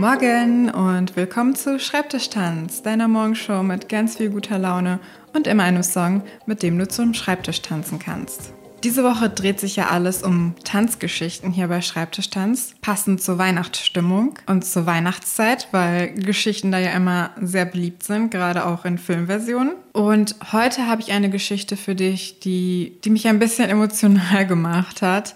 Morgen 0.00 0.70
und 0.70 1.14
willkommen 1.14 1.54
zu 1.54 1.78
Schreibtischtanz, 1.78 2.80
deiner 2.80 3.06
Morgenshow 3.06 3.62
mit 3.62 3.90
ganz 3.90 4.16
viel 4.16 4.30
guter 4.30 4.58
Laune 4.58 4.98
und 5.34 5.46
immer 5.46 5.64
einem 5.64 5.82
Song, 5.82 6.22
mit 6.46 6.62
dem 6.62 6.78
du 6.78 6.88
zum 6.88 7.12
Schreibtisch 7.12 7.60
tanzen 7.60 7.98
kannst. 7.98 8.54
Diese 8.82 9.04
Woche 9.04 9.28
dreht 9.28 9.60
sich 9.60 9.76
ja 9.76 9.88
alles 9.88 10.22
um 10.22 10.54
Tanzgeschichten 10.64 11.52
hier 11.52 11.68
bei 11.68 11.82
Schreibtischtanz, 11.82 12.76
passend 12.80 13.20
zur 13.20 13.36
Weihnachtsstimmung 13.36 14.38
und 14.46 14.64
zur 14.64 14.86
Weihnachtszeit, 14.86 15.68
weil 15.70 16.14
Geschichten 16.14 16.72
da 16.72 16.78
ja 16.78 16.92
immer 16.92 17.32
sehr 17.38 17.66
beliebt 17.66 18.02
sind, 18.02 18.30
gerade 18.30 18.64
auch 18.64 18.86
in 18.86 18.96
Filmversionen. 18.96 19.74
Und 19.92 20.34
heute 20.50 20.86
habe 20.86 21.02
ich 21.02 21.12
eine 21.12 21.28
Geschichte 21.28 21.76
für 21.76 21.94
dich, 21.94 22.40
die, 22.40 22.96
die 23.04 23.10
mich 23.10 23.28
ein 23.28 23.38
bisschen 23.38 23.68
emotional 23.68 24.46
gemacht 24.46 25.02
hat. 25.02 25.34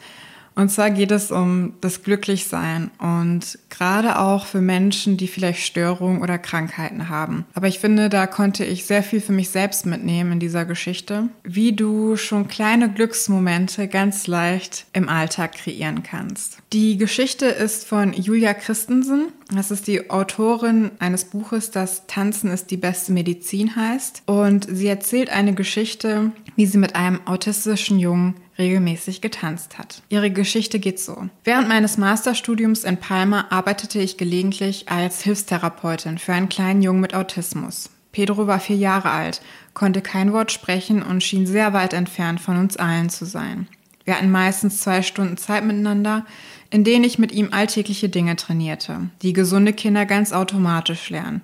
Und 0.54 0.70
zwar 0.70 0.90
geht 0.90 1.10
es 1.10 1.30
um 1.30 1.74
das 1.80 2.02
Glücklichsein 2.02 2.90
und 2.98 3.58
gerade 3.70 4.18
auch 4.18 4.46
für 4.46 4.60
Menschen, 4.60 5.16
die 5.16 5.26
vielleicht 5.26 5.60
Störungen 5.60 6.22
oder 6.22 6.38
Krankheiten 6.38 7.08
haben. 7.08 7.44
Aber 7.54 7.66
ich 7.66 7.80
finde, 7.80 8.08
da 8.08 8.26
konnte 8.26 8.64
ich 8.64 8.86
sehr 8.86 9.02
viel 9.02 9.20
für 9.20 9.32
mich 9.32 9.50
selbst 9.50 9.84
mitnehmen 9.86 10.32
in 10.32 10.40
dieser 10.40 10.64
Geschichte, 10.64 11.28
wie 11.42 11.72
du 11.72 12.16
schon 12.16 12.48
kleine 12.48 12.90
Glücksmomente 12.90 13.88
ganz 13.88 14.26
leicht 14.26 14.86
im 14.92 15.08
Alltag 15.08 15.52
kreieren 15.54 16.02
kannst. 16.02 16.58
Die 16.72 16.96
Geschichte 16.96 17.46
ist 17.46 17.86
von 17.86 18.12
Julia 18.12 18.54
Christensen. 18.54 19.28
Das 19.54 19.70
ist 19.70 19.86
die 19.86 20.10
Autorin 20.10 20.92
eines 20.98 21.24
Buches, 21.24 21.70
das 21.70 22.06
Tanzen 22.06 22.50
ist 22.50 22.70
die 22.70 22.76
beste 22.76 23.12
Medizin 23.12 23.76
heißt. 23.76 24.22
Und 24.26 24.66
sie 24.70 24.86
erzählt 24.86 25.30
eine 25.30 25.54
Geschichte, 25.54 26.32
wie 26.56 26.66
sie 26.66 26.78
mit 26.78 26.96
einem 26.96 27.20
autistischen 27.26 27.98
Jungen 27.98 28.34
regelmäßig 28.58 29.20
getanzt 29.20 29.78
hat. 29.78 30.02
Ihre 30.08 30.30
Geschichte 30.30 30.78
geht 30.78 31.00
so. 31.00 31.28
Während 31.44 31.68
meines 31.68 31.98
Masterstudiums 31.98 32.84
in 32.84 32.98
Palma 32.98 33.46
arbeitete 33.50 33.98
ich 33.98 34.16
gelegentlich 34.16 34.88
als 34.88 35.22
Hilfstherapeutin 35.22 36.18
für 36.18 36.32
einen 36.32 36.48
kleinen 36.48 36.82
Jungen 36.82 37.00
mit 37.00 37.14
Autismus. 37.14 37.90
Pedro 38.12 38.46
war 38.46 38.60
vier 38.60 38.76
Jahre 38.76 39.10
alt, 39.10 39.42
konnte 39.74 40.00
kein 40.00 40.32
Wort 40.32 40.52
sprechen 40.52 41.02
und 41.02 41.24
schien 41.24 41.46
sehr 41.46 41.72
weit 41.72 41.92
entfernt 41.92 42.40
von 42.40 42.56
uns 42.56 42.76
allen 42.76 43.10
zu 43.10 43.24
sein. 43.24 43.66
Wir 44.04 44.16
hatten 44.16 44.30
meistens 44.30 44.80
zwei 44.80 45.02
Stunden 45.02 45.36
Zeit 45.36 45.64
miteinander, 45.64 46.24
in 46.70 46.84
denen 46.84 47.04
ich 47.04 47.18
mit 47.18 47.32
ihm 47.32 47.48
alltägliche 47.52 48.08
Dinge 48.08 48.36
trainierte, 48.36 49.10
die 49.22 49.32
gesunde 49.32 49.72
Kinder 49.72 50.06
ganz 50.06 50.32
automatisch 50.32 51.10
lernen. 51.10 51.42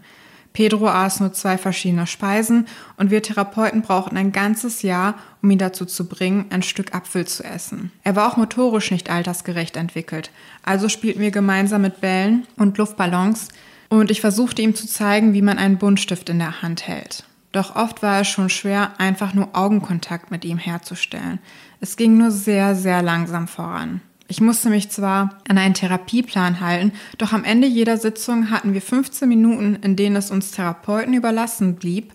Pedro 0.52 0.88
aß 0.88 1.20
nur 1.20 1.32
zwei 1.32 1.58
verschiedene 1.58 2.06
Speisen 2.06 2.66
und 2.96 3.10
wir 3.10 3.22
Therapeuten 3.22 3.82
brauchten 3.82 4.16
ein 4.16 4.32
ganzes 4.32 4.82
Jahr, 4.82 5.14
um 5.42 5.50
ihn 5.50 5.58
dazu 5.58 5.84
zu 5.84 6.08
bringen, 6.08 6.46
ein 6.50 6.62
Stück 6.62 6.94
Apfel 6.94 7.26
zu 7.26 7.44
essen. 7.44 7.92
Er 8.02 8.16
war 8.16 8.30
auch 8.30 8.36
motorisch 8.36 8.90
nicht 8.90 9.10
altersgerecht 9.10 9.76
entwickelt, 9.76 10.30
also 10.62 10.88
spielten 10.88 11.20
wir 11.20 11.30
gemeinsam 11.30 11.82
mit 11.82 12.00
Bällen 12.00 12.46
und 12.56 12.78
Luftballons 12.78 13.48
und 13.88 14.10
ich 14.10 14.20
versuchte 14.20 14.62
ihm 14.62 14.74
zu 14.74 14.86
zeigen, 14.86 15.34
wie 15.34 15.42
man 15.42 15.58
einen 15.58 15.78
Buntstift 15.78 16.28
in 16.28 16.38
der 16.38 16.62
Hand 16.62 16.86
hält. 16.86 17.24
Doch 17.52 17.74
oft 17.74 18.02
war 18.02 18.20
es 18.20 18.28
schon 18.28 18.48
schwer, 18.48 18.92
einfach 18.98 19.34
nur 19.34 19.56
Augenkontakt 19.56 20.30
mit 20.30 20.44
ihm 20.44 20.58
herzustellen. 20.58 21.40
Es 21.80 21.96
ging 21.96 22.16
nur 22.16 22.30
sehr, 22.30 22.76
sehr 22.76 23.02
langsam 23.02 23.48
voran. 23.48 24.00
Ich 24.30 24.40
musste 24.40 24.70
mich 24.70 24.90
zwar 24.90 25.40
an 25.48 25.58
einen 25.58 25.74
Therapieplan 25.74 26.60
halten, 26.60 26.92
doch 27.18 27.32
am 27.32 27.42
Ende 27.42 27.66
jeder 27.66 27.96
Sitzung 27.96 28.50
hatten 28.50 28.74
wir 28.74 28.80
15 28.80 29.28
Minuten, 29.28 29.74
in 29.82 29.96
denen 29.96 30.14
es 30.14 30.30
uns 30.30 30.52
Therapeuten 30.52 31.14
überlassen 31.14 31.74
blieb, 31.74 32.12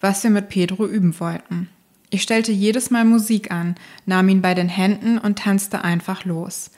was 0.00 0.24
wir 0.24 0.30
mit 0.30 0.48
Pedro 0.48 0.86
üben 0.86 1.20
wollten. 1.20 1.68
Ich 2.08 2.22
stellte 2.22 2.52
jedes 2.52 2.90
Mal 2.90 3.04
Musik 3.04 3.50
an, 3.50 3.74
nahm 4.06 4.30
ihn 4.30 4.40
bei 4.40 4.54
den 4.54 4.70
Händen 4.70 5.18
und 5.18 5.40
tanzte 5.40 5.84
einfach 5.84 6.24
los. 6.24 6.70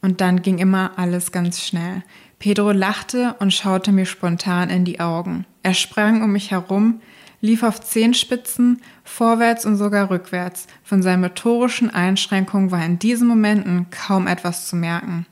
Und 0.00 0.22
dann 0.22 0.40
ging 0.40 0.56
immer 0.56 0.92
alles 0.96 1.30
ganz 1.30 1.62
schnell. 1.62 2.02
Pedro 2.38 2.72
lachte 2.72 3.36
und 3.40 3.52
schaute 3.52 3.92
mir 3.92 4.06
spontan 4.06 4.70
in 4.70 4.86
die 4.86 4.98
Augen. 4.98 5.44
Er 5.62 5.74
sprang 5.74 6.22
um 6.22 6.32
mich 6.32 6.52
herum, 6.52 7.02
lief 7.40 7.62
auf 7.62 7.80
Zehenspitzen, 7.80 8.80
vorwärts 9.04 9.64
und 9.64 9.76
sogar 9.76 10.10
rückwärts. 10.10 10.66
Von 10.84 11.02
seinen 11.02 11.22
motorischen 11.22 11.90
Einschränkungen 11.90 12.70
war 12.70 12.84
in 12.84 12.98
diesen 12.98 13.28
Momenten 13.28 13.86
kaum 13.90 14.26
etwas 14.26 14.68
zu 14.68 14.76
merken. 14.76 15.26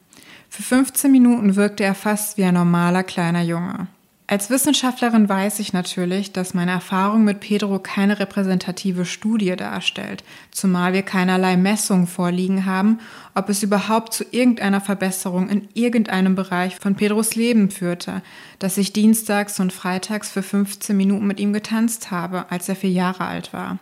Für 0.49 0.63
15 0.63 1.11
Minuten 1.11 1.57
wirkte 1.57 1.85
er 1.85 1.95
fast 1.95 2.39
wie 2.39 2.45
ein 2.45 2.55
normaler 2.55 3.03
kleiner 3.03 3.43
Junge. 3.43 3.89
Als 4.29 4.51
Wissenschaftlerin 4.51 5.29
weiß 5.29 5.61
ich 5.61 5.73
natürlich, 5.73 6.33
dass 6.33 6.53
meine 6.53 6.73
Erfahrung 6.73 7.23
mit 7.23 7.39
Pedro 7.39 7.79
keine 7.79 8.19
repräsentative 8.19 9.05
Studie 9.05 9.55
darstellt, 9.55 10.25
zumal 10.51 10.93
wir 10.93 11.03
keinerlei 11.03 11.57
Messungen 11.57 12.09
vorliegen 12.09 12.67
haben, 12.67 12.99
ob 13.37 13.49
es 13.49 13.63
überhaupt 13.63 14.13
zu 14.13 14.25
irgendeiner 14.33 14.81
Verbesserung 14.81 15.49
in 15.49 15.69
irgendeinem 15.75 16.35
Bereich 16.35 16.75
von 16.75 16.97
Pedros 16.97 17.37
Leben 17.37 17.71
führte, 17.71 18.21
dass 18.59 18.79
ich 18.79 18.93
dienstags 18.93 19.61
und 19.61 19.73
freitags 19.73 20.33
für 20.33 20.43
15 20.43 20.97
Minuten 20.97 21.29
mit 21.29 21.39
ihm 21.39 21.53
getanzt 21.53 22.11
habe, 22.11 22.51
als 22.51 22.69
er 22.69 22.75
vier 22.75 22.91
Jahre 22.91 23.27
alt 23.27 23.53
war. 23.53 23.79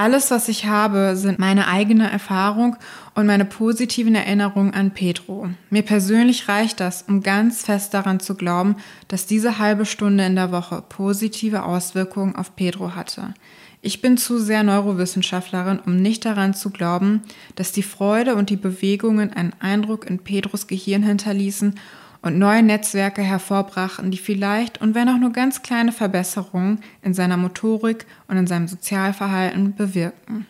Alles, 0.00 0.30
was 0.30 0.48
ich 0.48 0.66
habe, 0.66 1.16
sind 1.16 1.40
meine 1.40 1.66
eigene 1.66 2.08
Erfahrung 2.08 2.76
und 3.16 3.26
meine 3.26 3.44
positiven 3.44 4.14
Erinnerungen 4.14 4.72
an 4.72 4.92
Pedro. 4.92 5.48
Mir 5.70 5.82
persönlich 5.82 6.46
reicht 6.46 6.78
das, 6.78 7.02
um 7.02 7.20
ganz 7.20 7.64
fest 7.64 7.94
daran 7.94 8.20
zu 8.20 8.36
glauben, 8.36 8.76
dass 9.08 9.26
diese 9.26 9.58
halbe 9.58 9.84
Stunde 9.86 10.24
in 10.24 10.36
der 10.36 10.52
Woche 10.52 10.84
positive 10.88 11.64
Auswirkungen 11.64 12.36
auf 12.36 12.54
Pedro 12.54 12.94
hatte. 12.94 13.34
Ich 13.82 14.00
bin 14.00 14.18
zu 14.18 14.38
sehr 14.38 14.62
Neurowissenschaftlerin, 14.62 15.80
um 15.84 15.96
nicht 15.96 16.24
daran 16.24 16.54
zu 16.54 16.70
glauben, 16.70 17.22
dass 17.56 17.72
die 17.72 17.82
Freude 17.82 18.36
und 18.36 18.50
die 18.50 18.56
Bewegungen 18.56 19.32
einen 19.32 19.52
Eindruck 19.58 20.08
in 20.08 20.20
Pedros 20.20 20.68
Gehirn 20.68 21.02
hinterließen 21.02 21.74
und 22.22 22.38
neue 22.38 22.62
Netzwerke 22.62 23.22
hervorbrachten, 23.22 24.10
die 24.10 24.18
vielleicht 24.18 24.80
und 24.80 24.94
wenn 24.94 25.08
auch 25.08 25.18
nur 25.18 25.32
ganz 25.32 25.62
kleine 25.62 25.92
Verbesserungen 25.92 26.80
in 27.02 27.14
seiner 27.14 27.36
Motorik 27.36 28.06
und 28.26 28.36
in 28.36 28.46
seinem 28.46 28.68
Sozialverhalten 28.68 29.74
bewirkten. 29.74 30.46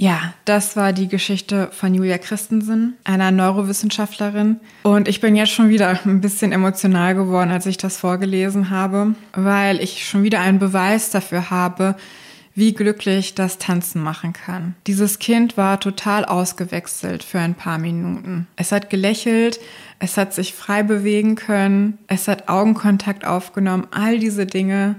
Ja, 0.00 0.32
das 0.46 0.76
war 0.76 0.94
die 0.94 1.08
Geschichte 1.08 1.68
von 1.72 1.92
Julia 1.92 2.16
Christensen, 2.16 2.94
einer 3.04 3.30
Neurowissenschaftlerin. 3.30 4.58
Und 4.82 5.08
ich 5.08 5.20
bin 5.20 5.36
jetzt 5.36 5.52
schon 5.52 5.68
wieder 5.68 6.00
ein 6.06 6.22
bisschen 6.22 6.52
emotional 6.52 7.14
geworden, 7.14 7.50
als 7.50 7.66
ich 7.66 7.76
das 7.76 7.98
vorgelesen 7.98 8.70
habe, 8.70 9.14
weil 9.34 9.78
ich 9.78 10.08
schon 10.08 10.22
wieder 10.22 10.40
einen 10.40 10.58
Beweis 10.58 11.10
dafür 11.10 11.50
habe, 11.50 11.96
wie 12.60 12.74
glücklich 12.74 13.34
das 13.34 13.56
Tanzen 13.58 14.02
machen 14.02 14.34
kann. 14.34 14.76
Dieses 14.86 15.18
Kind 15.18 15.56
war 15.56 15.80
total 15.80 16.26
ausgewechselt 16.26 17.24
für 17.24 17.40
ein 17.40 17.54
paar 17.54 17.78
Minuten. 17.78 18.46
Es 18.54 18.70
hat 18.70 18.90
gelächelt, 18.90 19.58
es 19.98 20.18
hat 20.18 20.34
sich 20.34 20.54
frei 20.54 20.82
bewegen 20.82 21.34
können, 21.34 21.98
es 22.06 22.28
hat 22.28 22.48
Augenkontakt 22.48 23.26
aufgenommen, 23.26 23.86
all 23.90 24.18
diese 24.18 24.44
Dinge, 24.44 24.96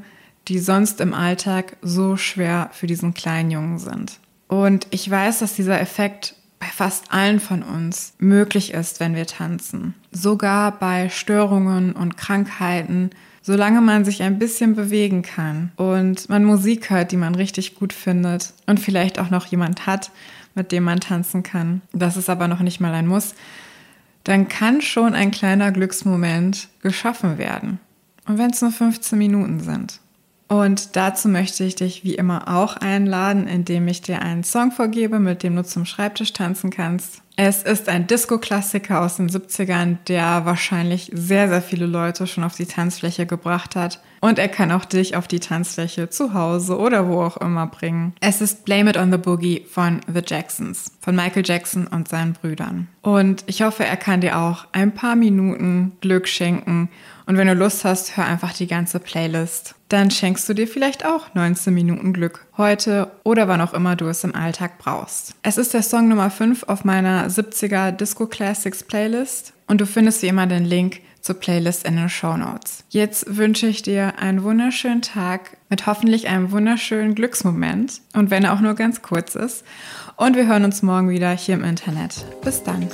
die 0.48 0.58
sonst 0.58 1.00
im 1.02 1.14
Alltag 1.14 1.78
so 1.84 2.18
schwer 2.18 2.72
für 2.74 2.88
diesen 2.88 3.14
kleinen 3.14 3.52
Jungen 3.52 3.78
sind. 3.78 4.20
Und 4.48 4.88
ich 4.90 5.10
weiß, 5.10 5.40
dass 5.40 5.54
dieser 5.54 5.80
Effekt 5.80 6.36
bei 6.60 6.66
fast 6.66 7.14
allen 7.14 7.40
von 7.40 7.62
uns 7.62 8.14
möglich 8.18 8.74
ist, 8.74 9.00
wenn 9.00 9.16
wir 9.16 9.28
tanzen. 9.28 9.94
Sogar 10.12 10.72
bei 10.72 11.10
Störungen 11.10 11.94
und 11.94 12.18
Krankheiten 12.18 13.12
solange 13.42 13.82
man 13.82 14.06
sich 14.06 14.24
ein 14.24 14.40
bisschen 14.40 14.76
bewegen 14.76 15.22
kann 15.22 15.72
und 15.76 16.30
man 16.30 16.44
Musik 16.44 16.90
hört, 16.90 17.12
die 17.12 17.18
man 17.18 17.36
richtig 17.36 17.76
gut 17.76 17.94
findet 17.94 18.54
und 18.68 18.80
vielleicht 18.80 19.20
auch 19.20 19.30
noch 19.30 19.46
jemand 19.48 19.88
hat, 19.88 20.12
mit 20.56 20.72
dem 20.72 20.84
man 20.84 21.00
tanzen 21.00 21.44
kann, 21.44 21.82
das 21.94 22.18
ist 22.18 22.30
aber 22.30 22.48
noch 22.48 22.60
nicht 22.60 22.80
mal 22.80 22.94
ein 22.94 23.08
Muss, 23.08 23.36
dann 24.24 24.48
kann 24.48 24.82
schon 24.82 25.16
ein 25.16 25.32
kleiner 25.32 25.72
Glücksmoment 25.72 26.70
geschaffen 26.82 27.38
werden. 27.38 27.80
Und 28.28 28.38
wenn 28.38 28.52
es 28.52 28.62
nur 28.62 28.72
15 28.72 29.18
Minuten 29.18 29.60
sind. 29.60 30.00
Und 30.48 30.96
dazu 30.98 31.30
möchte 31.30 31.64
ich 31.64 31.76
dich 31.76 32.04
wie 32.04 32.16
immer 32.16 32.50
auch 32.50 32.76
einladen, 32.76 33.48
indem 33.48 33.88
ich 33.88 34.02
dir 34.02 34.22
einen 34.22 34.44
Song 34.44 34.72
vorgebe, 34.72 35.18
mit 35.18 35.44
dem 35.44 35.56
du 35.56 35.64
zum 35.64 35.86
Schreibtisch 35.86 36.34
tanzen 36.34 36.70
kannst. 36.70 37.22
Es 37.44 37.64
ist 37.64 37.90
ein 37.90 38.06
Disco-Klassiker 38.06 39.02
aus 39.02 39.16
den 39.16 39.28
70ern, 39.28 39.98
der 40.08 40.46
wahrscheinlich 40.46 41.10
sehr, 41.12 41.50
sehr 41.50 41.64
viele 41.64 41.88
Leute 41.88 42.28
schon 42.28 42.44
auf 42.44 42.56
die 42.56 42.68
Tanzfläche 42.68 43.26
gebracht 43.26 43.76
hat. 43.76 44.00
Und 44.22 44.40
er 44.40 44.48
kann 44.48 44.72
auch 44.72 44.86
dich 44.86 45.16
auf 45.16 45.28
die 45.28 45.40
Tanzfläche 45.40 46.10
zu 46.10 46.34
Hause 46.34 46.78
oder 46.78 47.10
wo 47.10 47.22
auch 47.22 47.38
immer 47.38 47.68
bringen. 47.68 48.14
Es 48.22 48.40
ist 48.40 48.64
Blame 48.66 48.92
It 48.92 48.98
on 48.98 49.12
the 49.12 49.18
Boogie 49.18 49.66
von 49.70 50.00
The 50.08 50.22
Jacksons, 50.26 50.92
von 51.02 51.16
Michael 51.16 51.44
Jackson 51.46 51.88
und 51.88 52.08
seinen 52.08 52.34
Brüdern. 52.34 52.88
Und 53.02 53.44
ich 53.48 53.64
hoffe, 53.64 53.84
er 53.84 53.98
kann 53.98 54.22
dir 54.22 54.38
auch 54.38 54.68
ein 54.72 54.94
paar 54.94 55.16
Minuten 55.16 55.94
Glück 56.02 56.28
schenken. 56.28 56.90
Und 57.26 57.38
wenn 57.38 57.48
du 57.48 57.56
Lust 57.56 57.84
hast, 57.84 58.16
hör 58.16 58.26
einfach 58.26 58.54
die 58.54 58.68
ganze 58.68 59.00
Playlist 59.00 59.76
dann 59.92 60.10
schenkst 60.10 60.48
du 60.48 60.54
dir 60.54 60.68
vielleicht 60.68 61.06
auch 61.06 61.34
19 61.34 61.74
Minuten 61.74 62.14
Glück. 62.14 62.46
Heute 62.58 63.12
oder 63.24 63.48
wann 63.48 63.60
auch 63.60 63.74
immer 63.74 63.96
du 63.96 64.08
es 64.08 64.24
im 64.24 64.34
Alltag 64.34 64.78
brauchst. 64.78 65.36
Es 65.44 65.58
ist 65.58 65.74
der 65.74 65.84
Song 65.84 66.08
Nummer 66.08 66.30
5 66.30 66.64
auf 66.64 66.86
meiner 66.86 67.28
70er 67.28 67.92
Disco 67.92 68.26
Classics 68.26 68.84
Playlist 68.84 69.54
und 69.68 69.82
du 69.82 69.86
findest 69.86 70.22
wie 70.22 70.28
immer 70.28 70.48
den 70.48 70.64
Link 70.64 71.02
zur 71.22 71.36
Playlist 71.36 71.86
in 71.86 71.96
den 71.96 72.10
Show 72.10 72.36
Notes. 72.36 72.84
Jetzt 72.90 73.38
wünsche 73.38 73.68
ich 73.68 73.82
dir 73.82 74.20
einen 74.20 74.44
wunderschönen 74.44 75.02
Tag 75.02 75.58
mit 75.70 75.86
hoffentlich 75.86 76.28
einem 76.28 76.52
wunderschönen 76.52 77.16
Glücksmoment 77.16 78.02
und 78.14 78.32
wenn 78.32 78.44
er 78.44 78.54
auch 78.54 78.62
nur 78.62 78.74
ganz 78.74 79.02
kurz 79.02 79.36
ist. 79.36 79.64
Und 80.18 80.36
wir 80.36 80.48
hören 80.48 80.66
uns 80.66 80.82
morgen 80.82 81.10
wieder 81.10 81.32
hier 81.32 81.56
im 81.56 81.64
Internet. 81.64 82.26
Bis 82.44 82.64
dann. 82.64 82.88